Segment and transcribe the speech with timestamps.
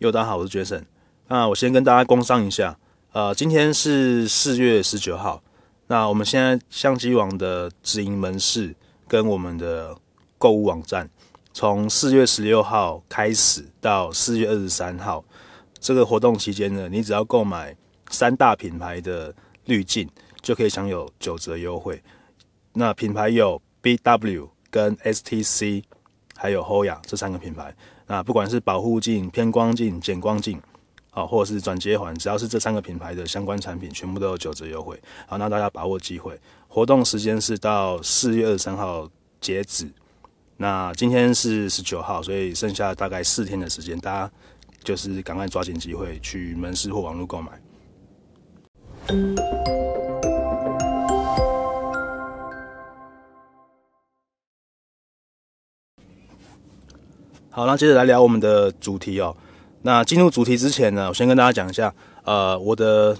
[0.00, 0.82] 哟，大家好，我是 Jason。
[1.28, 2.78] 那我先跟大家工商一下，
[3.12, 5.42] 呃，今天是四月十九号。
[5.88, 8.74] 那我们现在相机网的直营门市
[9.06, 9.94] 跟我们的
[10.38, 11.10] 购物网站，
[11.52, 15.22] 从四月十六号开始到四月二十三号
[15.78, 17.76] 这个活动期间呢，你只要购买
[18.08, 19.34] 三大品牌的
[19.66, 20.08] 滤镜，
[20.40, 22.02] 就可以享有九折优惠。
[22.72, 25.84] 那品牌有 BW 跟 STC，
[26.36, 27.76] 还有 Hoya 这三个品牌。
[28.10, 30.60] 那不管是保护镜、偏光镜、减光镜。
[31.12, 34.96] 好，或者是转接环，只要是这三个品牌的相关产品，全部都有九折优惠。
[35.26, 36.38] 好，那大家把握机会。
[36.68, 39.08] 活动时间是到四月二十三号
[39.40, 39.90] 截止。
[40.56, 44.32] 那今天是十九号，所以剩下大概四天的时间，大家
[44.84, 47.60] 就是赶快抓紧机会去门市或网络购买。
[57.60, 59.36] 好，那接着来聊我们的主题哦。
[59.82, 63.14] 那进入主题之前呢，我先跟大家讲一下，呃，我的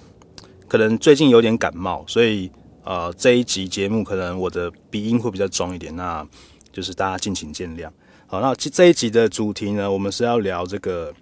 [0.67, 2.51] 可能最近有点感冒，所以
[2.83, 6.27] 呃这一集节目可能我的鼻音会比较重一点，那
[6.73, 7.91] 就是大家敬请见谅。
[8.27, 11.13] 好，那这这一集的主题呢，我们是要聊这个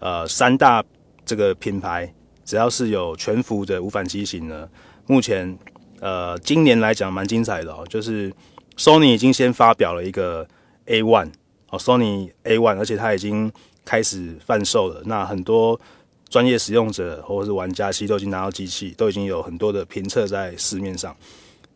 [0.00, 0.82] 呃三大
[1.24, 2.12] 这个品牌，
[2.44, 4.68] 只要是有全幅的无反机型呢，
[5.06, 5.56] 目前
[6.00, 8.32] 呃今年来讲蛮精彩的哦，就是
[8.76, 10.44] Sony 已经先发表了一个
[10.86, 11.30] A1
[11.70, 13.50] 哦，Sony A1，而且它已经。
[13.82, 15.80] 开始贩售了，那很多
[16.28, 21.16] 专业使用者或者是玩家其实都已经拿到机器，都已经有很多的评测在市面上。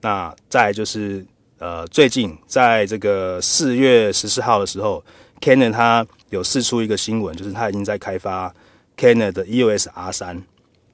[0.03, 1.25] 那再就是
[1.59, 5.03] 呃，最近在这个四月十四号的时候
[5.41, 8.55] ，Canon 它有释出一个新闻，就是它已经在开发
[8.97, 10.41] Canon 的 EOS R 三。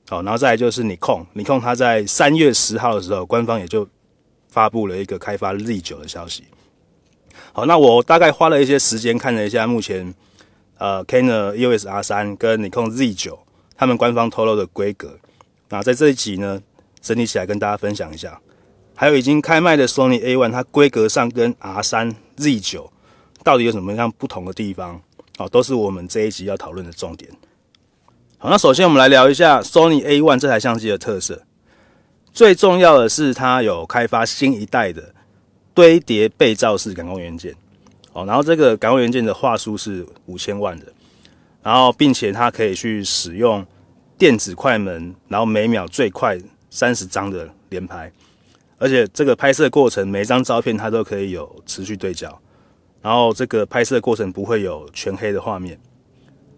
[0.08, 3.86] 好，然后再来就是尼康，尼康它在三月十号的时候，官方也就
[4.48, 6.44] 发布了一个开发 Z 九的消息。
[7.52, 10.14] 好，那我大概花了一些时间看了一下目前。
[10.78, 13.38] 呃，Canon EOS R 三跟 Nikon Z 九，
[13.76, 15.18] 他们官方透露的规格，
[15.68, 16.58] 那在这一集呢，
[17.02, 18.40] 整理起来跟大家分享一下。
[18.94, 22.90] 还有已经开卖的 Sony A one，它规格上跟 R 三 Z 九
[23.44, 24.98] 到底有什么样不同的地方？
[25.36, 27.30] 哦，都是我们这一集要讨论的重点。
[28.38, 31.42] 好，那首先我们来聊一下 Sony A one 这台相机的特色。
[32.32, 35.14] 最重要的是，它有开发新一代的
[35.74, 37.54] 堆叠背照式感光元件。
[38.12, 40.86] 哦，然后这个感光元件的画素是五千万的，
[41.62, 43.64] 然后并且它可以去使用
[44.18, 46.36] 电子快门，然后每秒最快
[46.70, 48.12] 三十张的连拍，
[48.78, 52.36] 而且这个拍摄过程每张照片它都可以有持续对焦，
[53.00, 55.78] 然后这个拍摄过程不会有全黑的画面，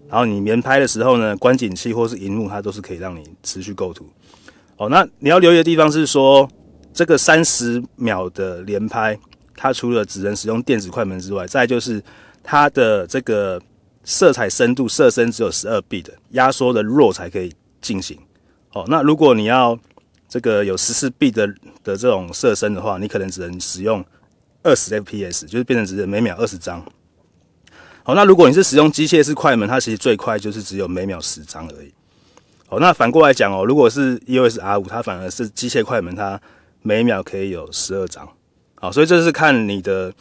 [0.08, 4.08] 然后你连拍的时候呢，观景器或是荧幕它都是可以让你持续构图。
[4.78, 6.48] 哦，那你要留意的地方是说
[6.92, 9.18] 这个三十秒的连拍。
[9.54, 12.02] 它除了只能使用电子快门之外，再就是
[12.42, 13.60] 它的这个
[14.02, 18.18] 色彩深度色深只有十二 bit 的压缩的弱才可以进行。
[18.72, 19.78] 哦，那如果你要
[20.28, 21.46] 这个有十四 bit 的
[21.84, 24.04] 的这种色深的话，你可能只能使用
[24.64, 26.84] 二十 fps，就是变成只能每秒二十张。
[28.02, 31.92] 好，那如果你是使用机械式快门，它其实最快就是只有每秒十张而已。
[32.66, 36.40] 好，那反过来讲哦，如果是 EOS R 五它反而是机械快门，它
[36.82, 38.28] 每秒可以有十二张。
[38.74, 40.12] 好，所以这是看你的，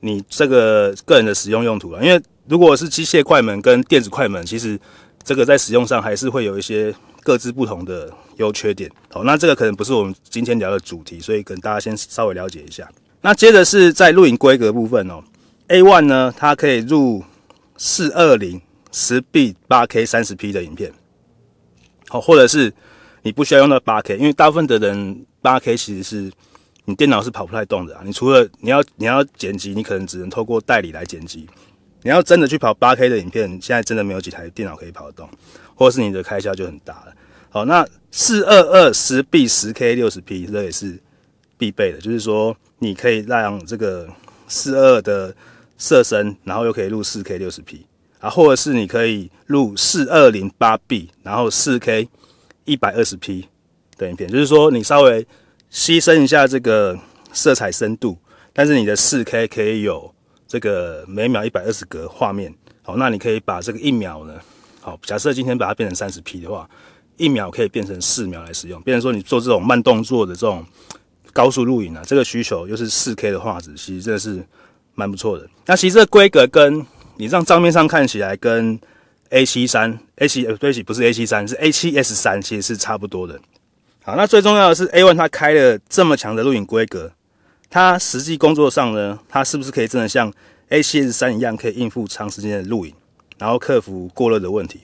[0.00, 2.02] 你这个个人的使用用途了。
[2.02, 4.78] 因为如果是机械快门跟电子快门，其实
[5.22, 8.90] 这个在使用上还是会有一些各自不同的优缺点。
[9.12, 12.88] 好，那这个可能不是我们今天聊的主题，所以跟大家先稍微了解一下。
[13.20, 15.22] 那接着是在录影规格部分哦
[15.66, 17.22] ，A One 呢，它可以录
[17.76, 20.92] 四二零十 B 八 K 三十 P 的影片。
[22.08, 22.72] 好，或者是
[23.22, 26.32] 你不需要用到八 K，因为大部分的人八 K 其实是。
[26.90, 28.02] 你电脑是跑不太动的啊！
[28.02, 31.46] 你除了你要你要剪辑，你可能只能透过代理来剪辑。
[32.02, 35.28] 你要真的去跑 8K 的影片，现在真的没有几台电脑可以跑得动，
[35.74, 37.12] 或者是你的开销就很大了。
[37.50, 40.98] 好，那四二二十 B 十 K 六十 P 这也是
[41.58, 44.08] 必备的，就是说你可以让这个
[44.46, 45.36] 四二的
[45.76, 47.84] 色深，然后又可以录四 K 六十 P
[48.18, 52.08] 啊，或者是你可以录四二零八 B，然后四 K
[52.64, 53.46] 一百二十 P
[53.98, 55.26] 的影片，就是说你稍微。
[55.70, 56.98] 牺牲一下这个
[57.30, 58.16] 色彩深度，
[58.54, 60.10] 但是你的四 K 可以有
[60.46, 62.50] 这个每秒一百二十格画面。
[62.80, 64.32] 好，那你可以把这个一秒呢，
[64.80, 66.66] 好，假设今天把它变成三十 P 的话，
[67.18, 68.80] 一秒可以变成四秒来使用。
[68.80, 70.64] 变成说你做这种慢动作的这种
[71.34, 74.42] 高速录影啊，这个需求又是四 K 的画质，其实真的是
[74.94, 75.46] 蛮不错的。
[75.66, 76.82] 那其实这规格跟
[77.18, 78.80] 你让账面上看起来跟
[79.28, 83.38] A 七三 A 七对不起不是 A 七三是 A 七 S 三其实是差不多的。
[84.08, 87.12] 好，那最重要的是 A1 它开了这么强的录影规格，
[87.68, 90.32] 它实际工作上呢，它是不是可以真的像
[90.70, 92.94] A7S 3一样可以应付长时间的录影？
[93.36, 94.80] 然后克服过热的问题。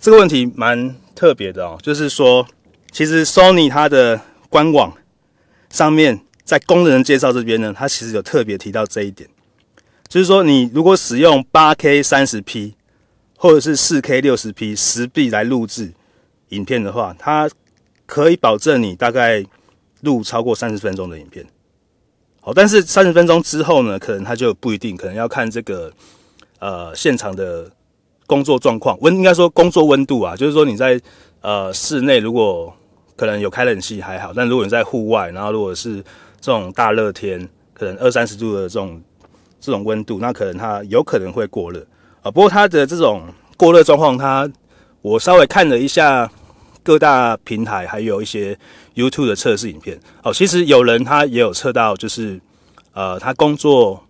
[0.00, 2.48] 这个问题蛮特别的哦，就是说，
[2.90, 4.18] 其实 Sony 它的
[4.48, 4.90] 官网
[5.68, 9.28] 上面在功能介绍这边呢，它其实有特别提到这一点，
[10.08, 12.72] 就是说，你如果使用 8K 30P
[13.36, 15.92] 或者是 4K 60P 实臂来录制
[16.48, 17.50] 影片的话，它
[18.06, 19.44] 可以保证你大概
[20.02, 21.44] 录超过三十分钟的影片。
[22.40, 25.92] 好，但是三十分钟之后呢，可能它就不一定，可能要看这个
[26.60, 27.68] 呃现场的
[28.24, 31.00] 工作状况温，应该说工作温度啊，就是说你在
[31.40, 32.72] 呃室内如果
[33.16, 35.96] 可能有开冷气还好，但如果你在户外，然后如果是
[36.40, 39.02] 这种大热天，可能二三十度的这种
[39.60, 41.84] 这种温度，那可能它有可能会过热
[42.22, 42.30] 啊。
[42.30, 43.22] 不过它的这种
[43.56, 44.48] 过热状况，它
[45.02, 46.30] 我稍微看了一下。
[46.86, 48.56] 各大平台还有一些
[48.94, 52.40] YouTube 的测试影片哦，其实有人他也有测到，就是
[52.92, 54.00] 呃，他工作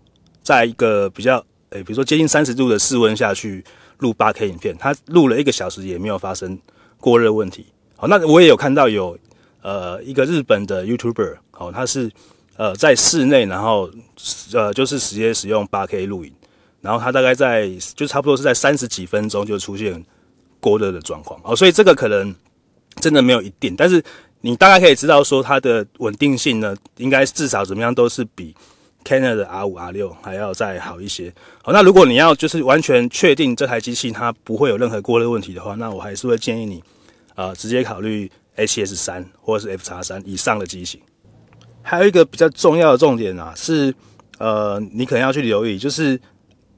[0.43, 3.65] 在一个比较诶、比如说接近三十度的室温下去
[4.01, 6.59] 录 8K 影片，他录了一个小时也没有发生
[7.01, 7.65] 过热问题。
[7.97, 9.19] 好，那我也有看到有
[9.63, 12.11] 呃一个日本的 YouTuber 哦，他是
[12.59, 13.91] 呃在室内，然后
[14.53, 16.33] 呃就是直接使用 8K 录影，
[16.83, 20.05] 然后他大概在就差不多是在三十几分钟就出现
[20.61, 22.35] 过热的状况哦，所以这个可能。
[23.01, 24.03] 真的没有一定，但是
[24.41, 28.55] 你大概可以知道说它的稳定性呢，应该至少怎么样都是比
[29.05, 31.33] Canon 的 R 五 R 六还要再好一些。
[31.63, 36.83] 好，那如果你要就是完全确定这台机器它不会有任何过热问题的话，那我还是会建议你，
[37.35, 41.01] 呃，直接考虑 A7S 三或者是 F 叉三以上的机型。
[41.83, 43.95] 还有一个比较重要的重点啊，是
[44.39, 46.21] 呃，你可能要去留意，就是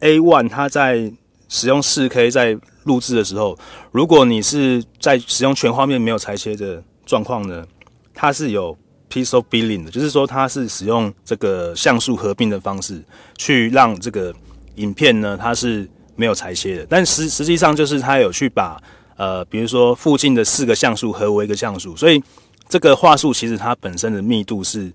[0.00, 1.11] A one 它在
[1.49, 3.59] 使用四 K 在录制的时候，
[3.91, 7.67] 如果你是在使用全画面没有裁切的状况呢，
[8.15, 8.77] 它是有
[9.11, 13.03] pixel billing 的，就是说它是使用这个像素合并的方式
[13.37, 14.35] 去让这个
[14.77, 16.87] 影片呢，它是没有裁切的。
[16.89, 18.81] 但实实际上就是它有去把
[19.17, 22.23] 呃，比如说附近的四个像素合为一个像素，所以
[22.69, 24.93] 这个画素其实它本身的密度是。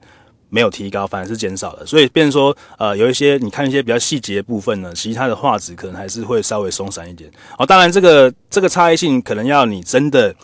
[0.53, 7.27] 没有提高，反而是减少了，所以变说，呃，有一些你看一些比较细节的部分呢，其实它的画质可能还是会稍微松散一点。
[7.57, 10.35] 哦，当然这个这个差异性可能要你真的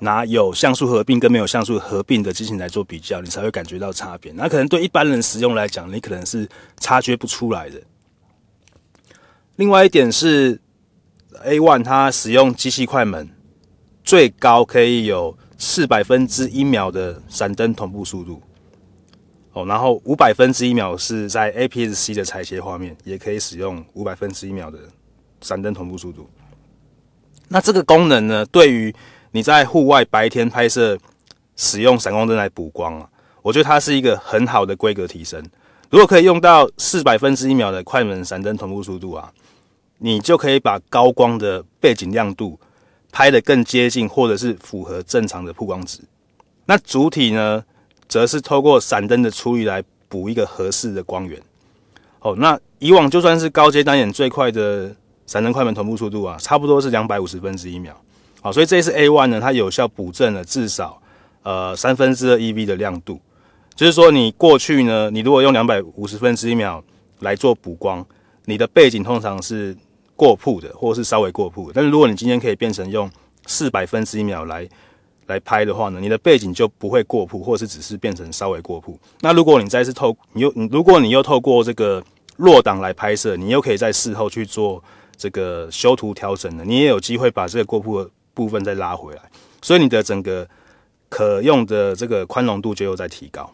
[0.00, 4.32] 拿有像素合并跟没有像素合并的机型来做比较，你才会感觉到差别。
[4.32, 6.48] 那可能对一般人使用来讲，你可能是
[6.80, 7.80] 察觉不出来的。
[9.54, 10.60] 另外一点是
[11.46, 13.30] ，A1 它使用机器快门，
[14.02, 18.42] 最高可以有四百分之一秒的闪灯同步速度。
[19.54, 24.78] 哦，然后五百分之一秒是在 APS-C 的裁切画面，也可以使用五百分之一秒的
[25.40, 26.28] 闪灯同步速度。
[27.48, 28.94] 那这个功能呢，对于
[29.30, 30.98] 你在户外白天拍摄
[31.56, 33.08] 使用闪光灯来补光啊，
[33.42, 35.42] 我觉得它是一个很好的规格提升。
[35.88, 39.32] 如果可以用到四百分之一秒的快门闪灯同步速度啊，
[39.98, 42.58] 你就可以把高光的背景亮度
[43.12, 46.00] 拍得更接近，或者是符合正常的曝光值。
[46.66, 47.62] 那主体呢，
[48.14, 51.42] 则是透过闪灯的处理来补一个合适的光源。
[52.20, 54.94] 哦，那以往就算是高阶单眼最快的
[55.26, 57.92] 闪灯快门同步速度啊，差不多是两百五十分之一秒。
[58.40, 61.02] 好，所以这一次 A1 呢，它有效补正了至少
[61.42, 63.20] 呃三分之二 EV 的亮度。
[63.74, 66.84] 就是说，你过去呢，你如果用两百五十分之一秒
[67.18, 68.06] 来做补光，
[68.44, 69.76] 你的背景通常是
[70.14, 71.72] 过曝的，或是稍微过曝。
[71.74, 73.10] 但是如果你今天可以变成用
[73.46, 74.68] 四百分之一秒来
[75.26, 78.98] 来拍的话呢，你的背景就不会过曝，或是只是变成稍微过曝。
[79.20, 82.02] 那如果你再次透，你又你如果你又透过这个
[82.36, 84.82] 弱档来拍摄，你又可以在事后去做
[85.16, 89.22] 这个修图调整的，你也有机会把这个过曝的部分再拉回来，
[89.62, 90.46] 所以你的整个
[91.08, 93.50] 可用的这个宽容度就又在提高。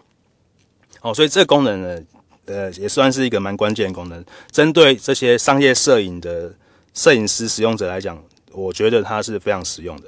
[1.02, 2.02] 哦，所以这个功能呢，
[2.46, 6.52] 呃，也算是一个蛮关键的功能，针对这些商业摄影的
[6.94, 8.22] 摄影师使用者来讲，
[8.52, 10.04] 我觉得它是非常实用的。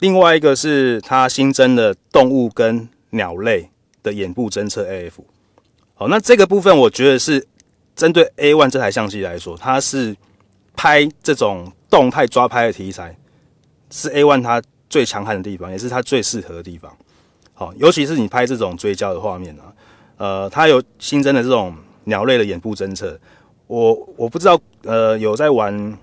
[0.00, 3.70] 另外一个是它新增的动物跟鸟类
[4.02, 5.12] 的眼部侦测 AF，
[5.94, 7.46] 好，那这个部分我觉得是
[7.94, 10.14] 针对 A1 这台相机来说，它是
[10.74, 13.16] 拍这种动态抓拍的题材，
[13.90, 16.94] 是 A1 它最强悍的地方，也是它最适合的地方。
[17.54, 19.72] 好，尤其是你拍这种追焦的画面啊，
[20.18, 21.74] 呃，它有新增的这种
[22.04, 23.18] 鸟类的眼部侦测。
[23.66, 25.96] 我我不知道，呃，有在玩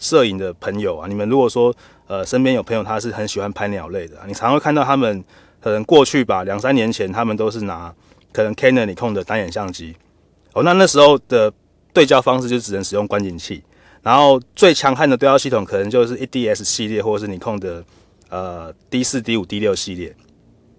[0.00, 1.72] 摄影的朋友啊，你们如果说。
[2.08, 5.24] 呃，身边有朋友他是很喜欢拍鸟类的，你常会看到他们
[5.60, 7.92] 可能过去吧，两三年前他们都是拿
[8.32, 9.96] 可能 Canon、尼康的单眼相机，
[10.52, 11.52] 哦，那那时候的
[11.92, 13.60] 对焦方式就只能使用观景器，
[14.02, 17.84] 然后最强悍的对焦系统可能就是 E D S 系列或者是你控的
[18.28, 20.14] 呃 D 四、D 五、D 六系列，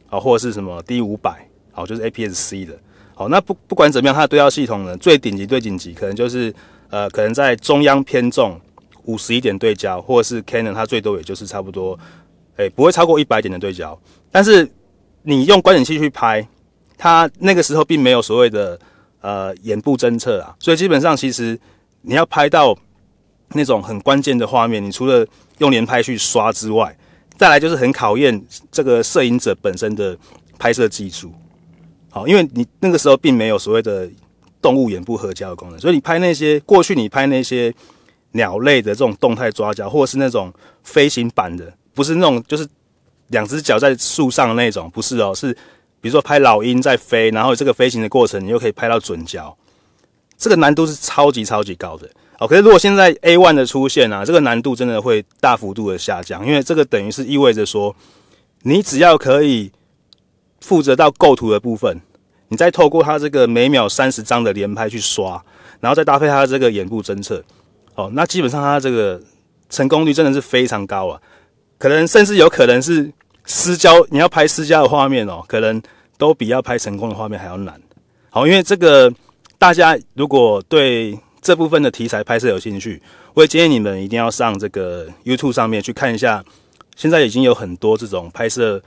[0.10, 2.80] 啊，或者是什么 D 五百，好，就是 APS-C 的，
[3.14, 6.54] 好，那不不管怎么样，它的对焦系统呢，最顶级最顶级可能就是
[6.90, 8.58] 呃可能在中央偏重。
[9.08, 12.00] 五十一点对焦，或者是 Canon 它最多也就是差不多，
[12.56, 14.00] 诶、不会超过一百点的对焦。
[14.32, 14.70] 但是
[15.24, 16.48] 你用观景器去拍，
[16.98, 18.80] 它那个时候并没有所谓的
[19.22, 21.60] 呃眼部侦测啊，所以基本上其实
[22.02, 22.78] 你要拍到
[23.54, 25.26] 那种很关键的画面，你除了
[25.58, 26.96] 用连拍去刷之外，
[27.38, 30.18] 再来就是很考验这个摄影者本身的
[30.58, 31.32] 拍摄技术。
[32.10, 34.10] 好，因为你那个时候并没有所谓的
[34.62, 37.74] 动物眼部合焦的功能，所以你拍那些过去你拍那些
[38.32, 40.54] 鸟类的这种动态抓焦，或者是那种
[40.84, 42.68] 飞行版的，不是那种就是
[43.28, 45.54] 两只脚在树上的那种，不是哦，是
[46.00, 49.56] 比如说拍老鹰在飞，然后这个飞行的过程你又可以拍到准焦，
[50.38, 52.10] 这个难度是超级超级高的。
[52.40, 57.96] 哦，可是如果现在 A one 的出现啊，这个难度真的会大幅度的下降，因为这个等于是意味着说，
[58.62, 59.72] 你只要可以
[60.62, 62.00] 负责到构图的部分。
[62.50, 65.44] 你再透过它这个每秒三十张的连拍去刷，
[65.82, 67.44] 然后再搭配它这个眼部侦测，
[67.98, 69.22] 哦，那基本上它这个
[69.70, 71.20] 成功率真的是非常高啊，
[71.78, 73.12] 可能甚至有可能是
[73.46, 75.82] 私交，你要拍失焦的画面哦，可能
[76.18, 77.78] 都比要拍成功的画面还要难。
[78.30, 79.14] 好，因为这个
[79.58, 83.02] 大家如果对这部分的题材拍摄有兴趣，
[83.34, 86.44] 我也建议你们一定要上这个 YouTube 上面去看一下，
[86.96, 88.82] 现在已经有很多这种拍摄。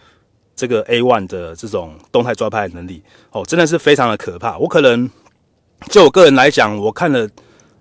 [0.56, 4.58] 这个 A1 的这种动态抓拍能力哦，真的是非常的可怕。
[4.58, 5.08] 我可能
[5.88, 7.26] 就我个人来讲，我看了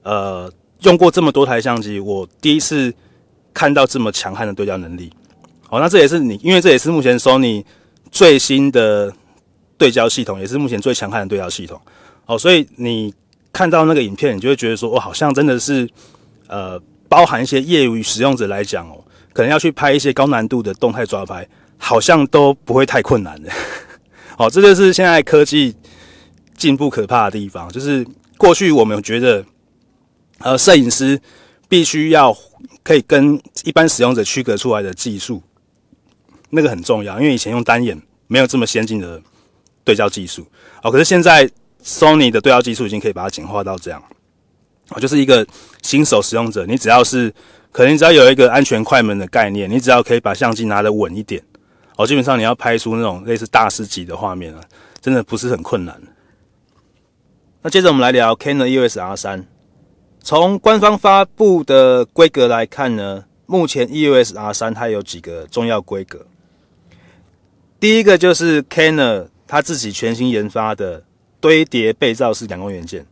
[0.04, 0.50] 呃
[0.82, 2.94] 用过这么多台相机，我第一次
[3.54, 5.12] 看到这么强悍的对焦能力。
[5.70, 7.64] 哦，那这也是你，因为这也是目前 Sony
[8.12, 9.14] 最新的
[9.78, 11.80] 对焦系统，也是目前最强悍的对焦系统。
[12.26, 13.14] 哦，所以你
[13.52, 15.88] 看到那个影片，你就会觉得说，哦，好像真的是
[16.48, 21.48] 呃，包含一些业余使用者来讲哦，可能要去拍一些高难度的动态抓拍。
[21.82, 23.50] 好像都不会太困难的，
[24.38, 25.74] 哦，这就是现在科技
[26.58, 27.72] 进步可怕的地方。
[27.72, 28.06] 就是
[28.38, 29.42] 过去我们觉得，
[30.40, 31.20] 呃，摄影师
[31.68, 32.36] 必须要
[32.84, 35.42] 可以跟一般使用者区隔出来的技术，
[36.50, 39.22] 那个很重要，因为以前用单眼没有这么先进的
[39.84, 40.48] 对焦技术。
[40.82, 41.50] 哦，可是现在
[41.84, 44.02] Sony 的对焦技术已经可以把它简化到这样，
[44.90, 45.46] 哦，就是一个
[45.82, 47.34] 新手使用者，你只要是
[47.72, 51.44] 可能只要有一个安全快门的概念，你只要可以把相机拿得稳一点。
[51.98, 54.62] 哦，基本上你要拍出那种类似大师级的画面啊，
[55.02, 56.02] 真的不是很困难。
[57.62, 59.44] 那接着我们来聊 Canon EOS R3。
[60.22, 66.26] 从官方发布的规格来看呢，目前 EOS R3 它有几个重要规格。
[67.80, 71.04] 第一个就是 Canon 它自己全新研发的
[71.40, 73.06] 堆叠被罩式感光元件。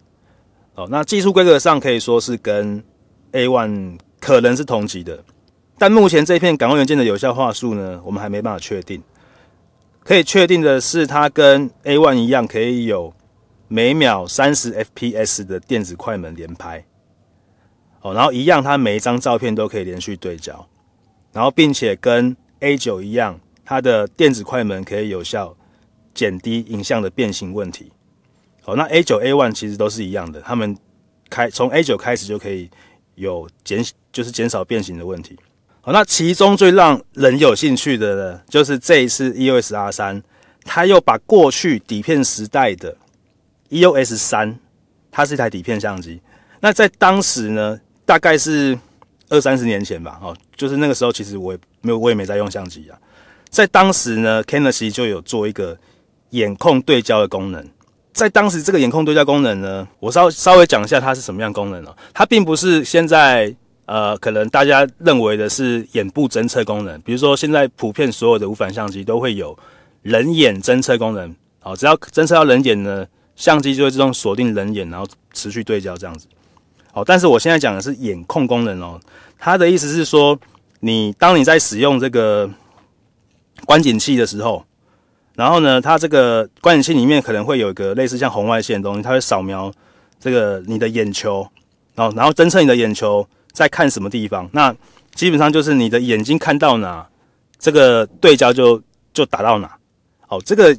[0.75, 2.83] 哦，那技术规格上可以说是跟
[3.31, 5.23] A1 可能是同级的。
[5.79, 9.01] 但目前这片感光元件的有效画素呢，我们还没办法确定。
[10.03, 13.13] 可以确定的是，它跟 A1 一样，可以有
[13.67, 16.85] 每秒三十 FPS 的电子快门连拍。
[18.01, 20.67] 哦，然后一样，它每一张照片都可以连续对焦。
[21.33, 25.55] 然后，并且跟 A9 一样，它的电子快门可以有效
[26.13, 27.91] 减低影像的变形问题。
[28.65, 30.75] 哦，那 A9、A1 其实都是一样的，他们
[31.29, 32.69] 开从 A9 开始就可以
[33.15, 35.37] 有减，就是减少变形的问题。
[35.81, 40.23] 好，那其中最让人有兴趣的呢，就是这一次 EOS R3，
[40.63, 42.97] 它又把过去底片时代的
[43.69, 44.57] EOS 三，
[45.11, 46.19] 它是一台底片相机。
[46.59, 48.75] 那在当时呢，大概是
[49.29, 52.97] 二三十年前吧，哦，就是那个时候，其实我也没有，我也没在用相机啊。
[53.49, 55.77] 在当时呢，Canon 其实就有做一个
[56.31, 57.63] 眼控对焦的功能。
[58.13, 61.95] 在当时这个眼控对焦功能呢，我稍稍微讲一下它是什么样功能哦。
[62.13, 63.55] 它并不是现在。
[63.89, 69.57] 呃，可能大家认为的是眼部侦测功能，比如说现在普遍所有的无反相机都会有
[70.01, 76.27] 人眼侦测功能，好，只要侦测到人眼呢，相机就会自动锁定人眼，然后持续对焦这样子。
[76.97, 78.99] 哦，但是我现在讲的是眼控功能哦，
[79.37, 80.37] 它的意思是说，
[80.79, 82.49] 你当你在使用这个
[83.65, 84.65] 观景器的时候，
[85.35, 89.71] 然后呢，它这个观景器里面可能会有一个类似像红外线的东西，它会扫描
[90.19, 91.47] 这个你的眼球，
[91.93, 93.27] 然后然后侦测你的眼球。
[93.53, 94.47] 在看什么地方？
[94.53, 94.71] 那
[95.15, 97.03] 基本上就是你的眼睛看到哪，
[97.57, 98.79] 这个对焦就
[99.11, 99.77] 就打到哪。
[100.27, 100.77] 好，这个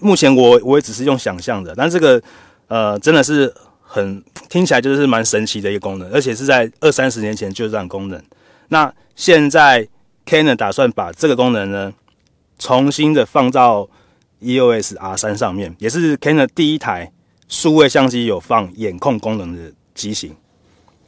[0.00, 2.22] 目前我我也只是用想象的，但这个
[2.68, 3.52] 呃真的是
[3.92, 8.22] 很听起来就是蛮神奇的一个功能，而且是在二三十年前就这样功能。
[8.68, 9.84] 那现在
[10.24, 11.92] Canon 打算把这个功能呢
[12.56, 13.88] 重新的放到
[14.40, 17.10] EOS R3 上面，也是 Canon 第一台
[17.48, 20.36] 数位相机有放眼控功能的机型。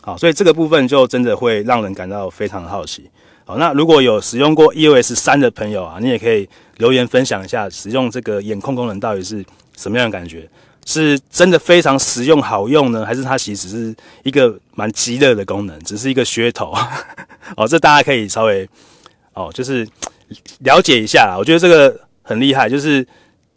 [0.01, 3.09] 好，所以这个部分就真的会让人感到非常的好奇。
[3.45, 6.49] 好，那如果有使用过 EOS 三的朋友啊，你也可以
[6.79, 9.45] 留言分享一下使用这个眼控功能到底是
[9.77, 10.49] 什么样的感觉。
[10.85, 16.75] 是真的非常实用好用呢，还是它其实是一个蛮鸡肋的功能，只是一个噱头？
[17.57, 18.69] 哦，这大家可以稍微
[19.35, 19.87] 哦，就是
[20.61, 21.37] 了解一下。
[21.39, 23.07] 我觉得这个很厉害，就是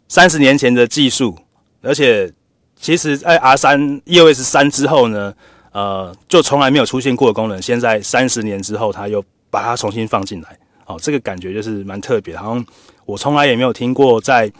[0.08, 1.36] 三十年前的技术，
[1.82, 2.32] 而且
[2.78, 5.34] 其实，在 R 三 EOS 三之后呢，
[5.72, 10.56] 呃，就从来没有出现过的功能，现在三十年之后，它又把它重新放进来。
[10.86, 12.64] 哦，这个感觉就是蛮特别，好像
[13.04, 14.50] 我从来也没有听过在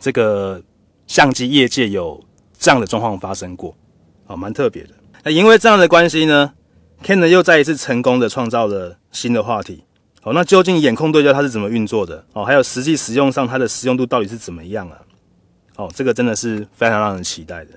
[0.00, 0.60] 这个。
[1.06, 2.22] 相机业界有
[2.58, 3.76] 这样的状况发生过，
[4.26, 4.90] 哦，蛮特别的。
[5.22, 6.52] 那因为这样的关系呢
[7.02, 9.84] ，Canon 又再一次成功的创造了新的话题。
[10.22, 12.24] 哦，那究竟眼控对焦它是怎么运作的？
[12.32, 14.98] 哦，还有实际使用上它的实用度到底是怎么样啊？
[15.76, 17.72] 哦，这个真的是非常让人期待的。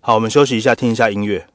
[0.00, 1.46] 好，我们休息一下，听一下音乐。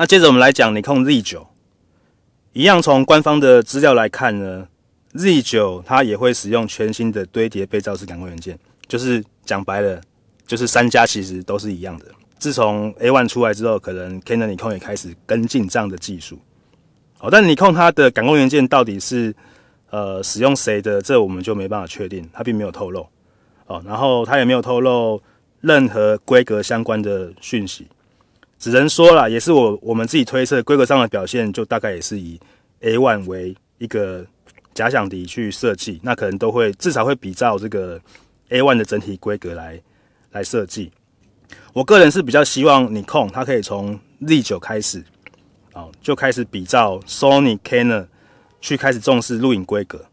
[0.00, 1.44] 那接着我们来讲尼康 Z9，
[2.52, 4.68] 一样从官方的资料来看呢
[5.14, 10.00] ，Z9 它也会使用全新的堆叠被照式感光元件，就是讲白了，
[10.46, 12.04] 就是三家其实都是一样的。
[12.38, 16.38] 自从 A one 出来之后，可能 Canon、尼康也开始跟进这样的技术。
[17.18, 19.34] 哦，但尼康它的感光元件到底是
[19.90, 23.04] 呃使用谁的，这我们就没办法确定，它并没有透露。
[23.66, 25.20] 哦，然后它也没有透露
[25.60, 27.88] 任何规格相关的讯息。
[28.58, 32.38] 只能说啦，也是我我们自己推测，规格上的表现就大概也是以
[32.80, 34.26] A1 为一个
[34.74, 38.00] 假想敌去设计，那可能都会至少会比照这个
[38.50, 39.80] A1 的整体规格来
[40.32, 40.90] 来设计。
[41.72, 45.04] 我个人是比较希望 Nikon 它可以从 Z9 开始，
[45.72, 48.06] 啊，就开始比照 Sony、Canon
[48.60, 50.04] 去开始重视录影规格，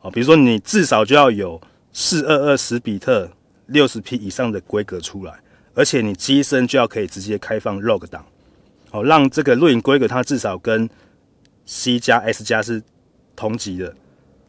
[0.00, 1.60] 啊，比如说你至少就要有
[1.92, 3.30] 四二二十比特
[3.66, 5.34] 六十 P 以上的规格出来。
[5.74, 8.24] 而且你机身就要可以直接开放 log 档，
[8.90, 10.88] 哦，让这个录影规格它至少跟
[11.64, 12.82] C 加 S 加是
[13.34, 13.94] 同级的，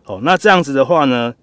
[0.05, 1.33] 哦，那这样子的话呢，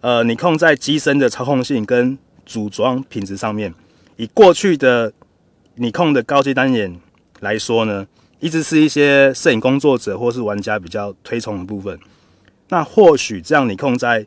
[0.00, 3.74] 呃，你控在机身的操控性跟组装品质上面，
[4.16, 5.12] 以过去的
[5.76, 7.00] 你控的高阶单眼
[7.40, 8.06] 来说呢，
[8.40, 11.98] 一直是一些摄影工作者或是玩家比较推崇的部分，
[12.68, 14.26] 那或许这样你控在。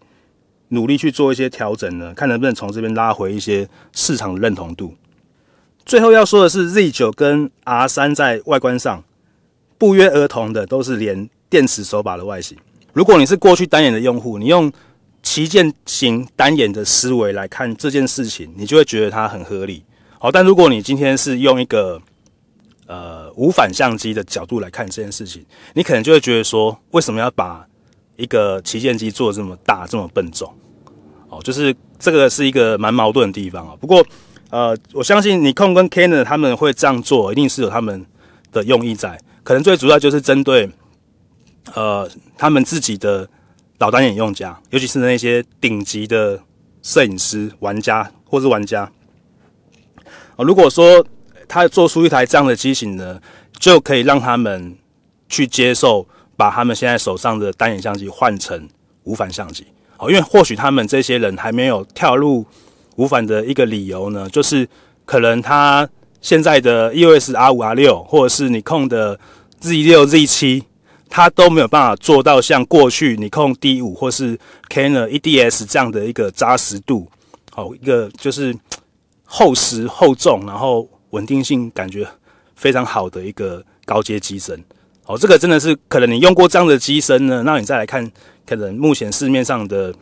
[0.70, 4.94] 努力去做一些调整呢，看能不能从这边拉回一些市场的认同度。
[5.86, 9.04] 最后要说的是，Z9 跟 R3 在外观上
[9.78, 12.58] 不约而同的都是连电池手把的外形。
[12.92, 14.72] 如果你是过去单眼的用户，你用
[15.24, 19.84] 旗舰型单眼的思维来看这件事情，你就会觉得它很合理。
[20.20, 22.02] 好，但如果你今天是用一个
[22.88, 27.66] 呃无反相机的角度来看这件事情，你可能就会觉得说，为什么要把
[28.18, 30.52] 一个旗舰机做这么大，这么笨重，
[31.30, 33.76] 哦，就是这个是一个蛮矛盾的地方啊。
[33.80, 34.04] 不过，
[34.50, 38.04] 呃，我相信尼康跟 Canon 他们会这样做，一定是有他们
[38.52, 39.20] 的用意在。
[39.44, 40.68] 可能最主要就是针对，
[41.76, 43.30] 呃，他们自己的
[43.78, 46.42] 老单眼用家，尤其是那些顶级的
[46.82, 48.92] 摄影师、玩家或是玩家。
[50.38, 51.06] 哦，如果说
[51.48, 53.22] 他做出一台这样的机型呢，
[53.60, 54.76] 就可以让他们
[55.30, 56.08] 去接受。
[56.38, 58.70] 把他们现在手上的单眼相机换成
[59.04, 59.66] 无反相机，
[59.98, 62.46] 哦，因为或许他们这些人还没有跳入
[62.96, 64.70] 无反的一个理由呢，就是
[65.04, 65.90] 可能他
[66.22, 69.20] 现在的 EOS R 五 R 六或者是尼康的
[69.60, 70.64] Z 六 Z 七，
[71.10, 74.38] 他都没有办法做到像过去尼康 D 五或是
[74.70, 77.08] Canon EDS 这样的一个扎实度，
[77.52, 78.56] 好，一个就是
[79.26, 82.08] 厚实厚重，然后稳定性感觉
[82.56, 84.64] 非常好的一个高阶机身。
[85.08, 88.12] 哦，这个真的是可能你用过这样的机身呢，那你再来看，
[88.46, 89.94] 可能目前市面上的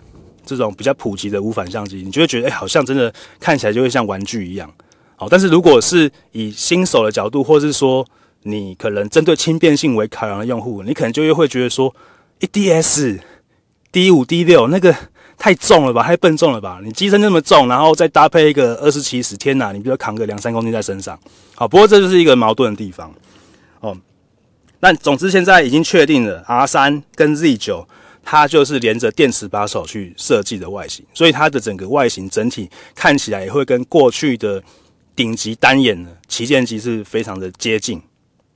[0.44, 4.68] 这种比较普及的无反相机，你就会觉得，哎，好像真的看起来就会像玩具一样。
[5.16, 8.04] 好，但是如果是以新手的角度，或是说
[8.42, 11.96] 你可能针对轻便性为考量的用户，你可能就会会觉得说，
[12.40, 13.20] 一 D S
[13.92, 14.94] D 五 D 六那个
[15.38, 16.82] 太重了吧，太笨重了吧？
[16.84, 21.18] 你机身那么重，然后再搭配一个二十七十，天哪，你比如扛个两三公斤在身上。
[21.54, 23.14] 好，不过这就是一个矛盾的地方
[23.82, 23.96] 哦。
[24.80, 27.88] 那总之现在已经确定了，R 三跟 Z 九，
[28.24, 34.62] 它就是连着电池把手去设计的外形，所以它的整个外形整体看起来也会跟过去的
[35.16, 38.02] 顶级单眼的旗舰机是非常的接近。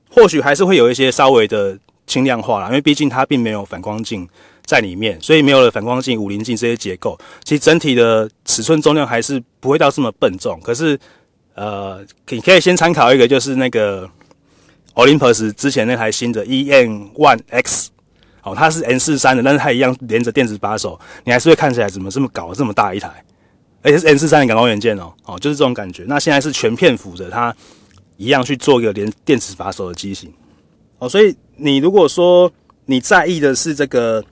[0.10, 4.27] 或许还是会有一些稍微的轻量化啦，因为毕竟它并没有反光镜。
[4.65, 10.60] 在里面，所以没有了反光镜、五棱镜这些结构，其实整体的尺寸重量还是不会到这么笨重。
[10.62, 10.95] 可是，
[11.55, 14.08] 呃，你可以先参考一个，就是那个
[14.95, 17.89] Olympus 之前那台新的 EN One X，
[18.43, 23.23] 哦，它是 N 四三的，但是它一样连着电子把手，你还是会看起来怎么这么搞这么大一台，
[23.82, 26.04] 而且是 N 四三的感光元件哦，哦，就是这种感觉。
[26.08, 27.56] 那现在是全片幅的，它
[28.17, 30.34] 一样去做一个连电子把手的机型，
[30.97, 32.52] 哦，所以你如果说
[32.86, 34.23] 你在意的是这个。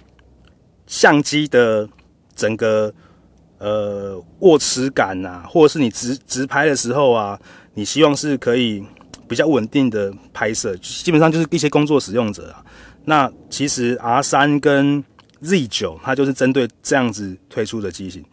[0.89, 1.85] 相机的
[2.33, 2.89] 整个
[3.57, 7.37] 呃握持感啊，或者是你直直拍的时候啊，
[7.73, 8.81] 你希望是可以
[9.27, 12.63] 比较稳定的拍摄，基本上就是一些工作使用者啊。
[13.05, 15.03] 那其实 R 三跟
[15.41, 18.23] Z 九它就是针对这样子推出的机型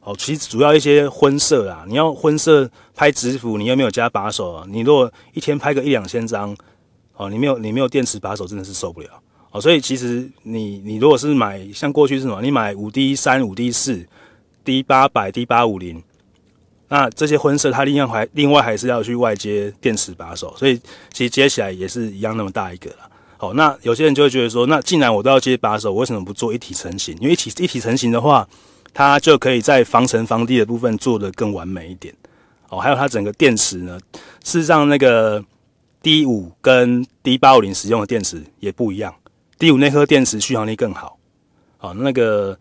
[0.00, 0.14] 哦。
[0.16, 6.56] 其实主要一些婚摄啊，你要婚摄拍直幅，你又没有加把手啊，你如果一天拍个一两千张
[7.16, 9.08] 哦，你没有你没有电池把手，真的是受不了。
[9.50, 14.06] 哦，所以其实你你如果是买像过去是什么，你买五 D 三、五 D 四、
[14.64, 16.02] D 八百、D 八五零，
[16.92, 20.78] 那这些婚摄它另外还另外还是要去外接电池把手，所以
[21.10, 23.08] 其实接起来也是一样那么大一个啦。
[23.38, 27.16] 好，那有些人就会觉得说，那既然我都要接把手，为什么不做一体成型？
[27.18, 28.46] 因为一体一体成型的话，
[28.92, 32.14] 它就可以在防尘防滴的部分做得更完美一点。
[32.68, 33.98] 哦，还有它整个电池呢，
[34.44, 35.42] 事实上那个
[36.02, 39.14] D 五跟 D 八五零使用的电池也不一样。
[39.58, 41.18] D 五那颗电池续航力更好，
[41.80, 42.58] 哦，那个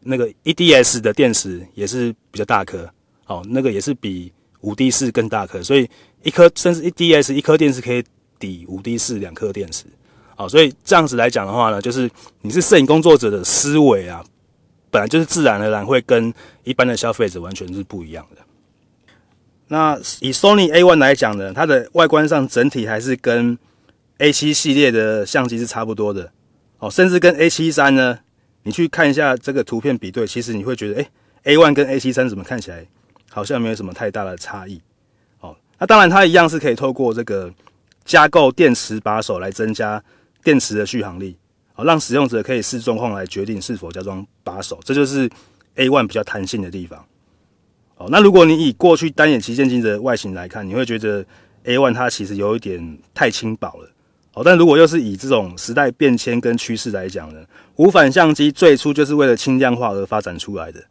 [0.00, 2.86] 那个 EDS 的电池也是比较大颗，
[3.30, 5.88] 哦，那个也是比五 D 四更大颗，所以
[6.24, 8.02] 一颗甚至一 D S 一颗电池可以
[8.40, 9.84] 抵五 D 四两颗电池，
[10.34, 12.10] 好，所以这样子来讲的话呢，就是
[12.42, 14.24] 你是摄影工作者的思维啊，
[14.90, 18.42] 本来就是自然而然会跟一般的消费者完全是不一样的。
[19.68, 23.56] 那以 Sony A1 来讲呢，它的外观上整体还是跟
[24.18, 26.32] A7 系列的相机是差不多的。
[26.80, 28.18] 哦，甚至跟 A 七三呢，
[28.64, 31.08] 你去看一下这个图片比对，其实你会觉得，哎
[31.44, 32.84] A one 跟 A 七三怎么看起来
[33.30, 34.80] 好像没有什么太大的差异。
[35.40, 37.50] 哦，那当然它一样是可以透过这个
[38.04, 40.02] 加购电池把手来增加
[40.42, 41.36] 电池的续航力，
[41.76, 45.30] 哦，让使用者可以视状况来决定是否加装把手，这就是
[45.76, 47.04] A one 比较弹性的地方。
[47.96, 51.24] 哦，那如果你以过去单眼旗舰机的外形来看，你会觉得
[51.64, 53.90] A one 它其实有一点太轻薄了。
[54.32, 57.40] 哦，但如果又是以这种时代变迁跟趋势来讲呢，
[57.76, 60.82] 无反相机最初就是为了轻量化而发展出来的。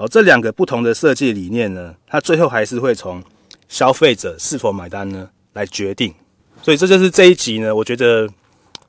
[0.00, 3.22] 哦，这两个不同的设计理念呢，它最后还是会从
[3.68, 6.14] 消费者是否买单呢来决定。
[6.62, 8.26] 所以这就是这一集呢，我觉得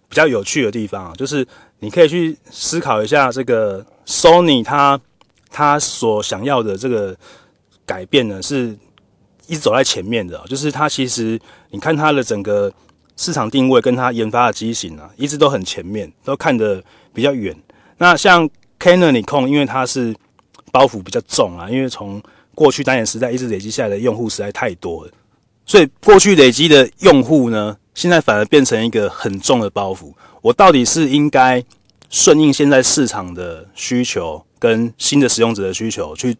[0.07, 1.45] 比较有趣的地方啊，就是
[1.79, 4.97] 你可以去思考一下这个 Sony 它
[5.49, 7.13] 它所想要的这个
[7.85, 8.73] 改变呢，是
[9.47, 11.37] 一直走在前面的，就是它其实
[11.71, 12.71] 你看它的整个。
[13.17, 17.55] 市场定位跟它研发的机型啊，一直都很前面，都看得比较远。
[17.99, 20.15] 那像 Canon、尼康，因为它是
[20.71, 22.21] 包袱比较重啊，因为从
[22.55, 25.11] 过去单眼时代一直累积下来的用户实在太多了，
[25.65, 30.11] 所以过去累积的用户呢，现在反而变成一个很重的包袱。
[30.41, 31.63] 我到底是应该
[32.09, 36.35] 顺应现在市场的需求跟新的使用者的需求，去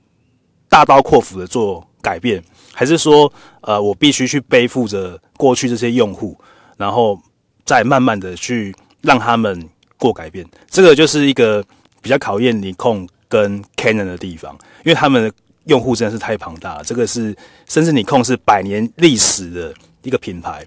[0.68, 6.38] 大刀阔斧的做改变，还是说，呃，我必须去背负着过去这些用户？
[6.78, 7.20] 然后
[7.64, 11.64] 再慢慢的去让他们过改变，这个就是一个
[12.02, 15.32] 比较考验你控跟 Canon 的地方，因为他们的
[15.64, 16.84] 用户真的是太庞大了。
[16.84, 17.34] 这个是
[17.66, 20.66] 甚至你控是百年历史的一个品牌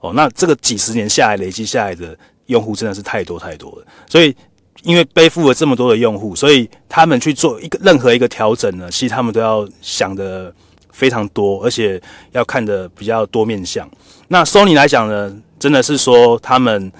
[0.00, 2.14] 哦，那这个几十年下来累积下来的
[2.46, 3.86] 用户真的是太多太多了。
[4.06, 4.36] 所以
[4.82, 10.54] 因为背负了这么多的用户，所以他们去做一个任何一个调整呢，其实他们都要想的
[10.92, 11.98] 非常多，而且
[12.32, 13.90] 要看的比较多面向。
[14.28, 16.92] 那 Sony 来讲呢，真的是说他们，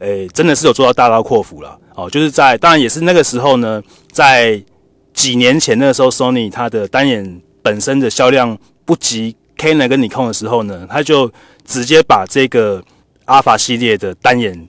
[0.00, 2.08] 诶、真的是有做到大刀阔斧了哦。
[2.10, 3.82] 就是在当然也是那个时候呢，
[4.12, 4.62] 在
[5.12, 11.30] 几年前那个时候，Sony 它的单眼本身的销量不及 Canon 跟尼康的时候呢，他就
[11.64, 12.82] 直接把这个
[13.26, 14.68] Alpha 系列的单眼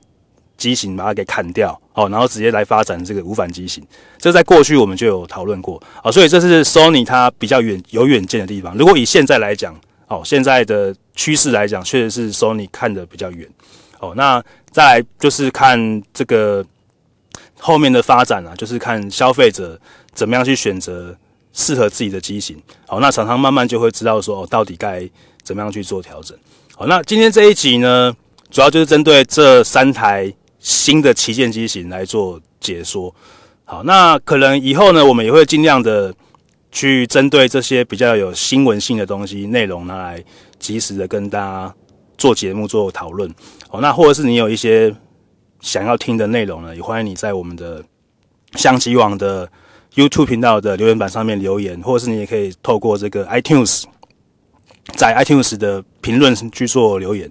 [0.58, 3.86] 机型把它给砍掉哦，然后直接来发展这个无反机型。
[4.18, 8.76] 这在过去我们就有讨论过啊，所以这是 Sony 它比较远有远见的地方。
[8.76, 13.48] 如果以现在来讲，哦，现在的趋势来讲，确实是 Sony 看得比较远。
[14.00, 16.66] 哦，那再来就是看这个
[17.60, 19.80] 后面的发展啊，就是看消费者
[20.14, 21.16] 怎么样去选择
[21.54, 22.58] 适合自己的机型。
[22.88, 25.08] 好，那厂商慢慢就会知道说，哦，到底该
[25.44, 26.38] 怎么样去做调整。
[26.76, 28.16] 好，那今天这一集呢，
[28.50, 33.14] 主要就是针对这三台新的旗舰机型来做解说。
[33.66, 36.14] 好，那可能以后呢，我们也会尽量的
[36.72, 40.24] 去针对这些比较有新闻性的东西内容，拿来
[40.58, 41.76] 及时的跟大家
[42.18, 43.30] 做节目做讨论。
[43.68, 44.96] 好，那或者是你有一些
[45.62, 47.84] 想要听的内容呢，也欢迎你在我们的
[48.56, 49.50] 相机网的
[49.96, 53.84] YouTube 频道的留言板上面留言，或者是你也可以透过这个 iTunes，
[54.96, 57.30] 在 iTunes 的评论去做留言。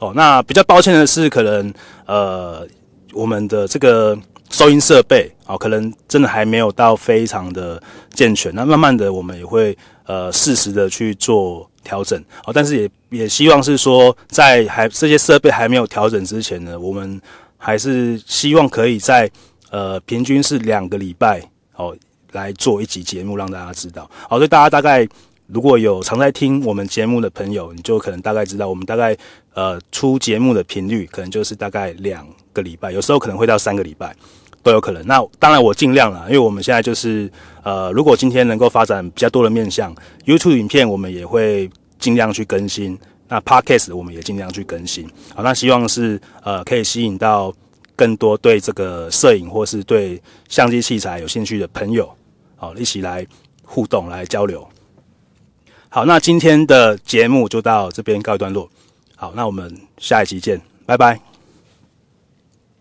[0.00, 1.72] 哦，那比较抱歉的是，可能
[2.06, 2.66] 呃，
[3.12, 4.18] 我们的这个。
[4.48, 8.54] 收音设备啊，可能真的还没有到非常的健全。
[8.54, 12.18] 那慢慢的，我们也会呃适时的去做调整。
[12.44, 17.20] 哦，但是也也希望是说，在还这些设备还没有调整之前呢，我们
[17.56, 19.30] 还是希望可以在
[19.70, 21.42] 呃平均是两个礼拜
[21.76, 21.96] 哦
[22.32, 24.10] 来做一集节目，让大家知道。
[24.28, 25.06] 好，所以大家大概
[25.46, 29.16] 如果有常在听我们节目的朋友，你就可能大概知道，我们大概
[29.54, 34.14] 呃出节目的频率可能就是大概两个礼拜，有时候可能会到三个礼拜。
[34.62, 35.06] 都有可能。
[35.06, 37.30] 那当然，我尽量了，因为我们现在就是，
[37.62, 42.98] 呃，如果今天能够发展比较多的面向，YouTube 影片我们也会尽量去更新。
[43.28, 45.08] 那 Podcast 我们也尽量去更新。
[45.34, 47.52] 好，那希望是呃可以吸引到
[47.94, 52.08] 更多对这个摄影或是对相机器材有兴趣的朋友，
[52.56, 53.26] 好，一起来
[53.62, 54.66] 互动来交流。
[55.88, 58.68] 好，那今天的节目就到这边告一段落。
[59.14, 61.35] 好，那我们下一集见，拜拜。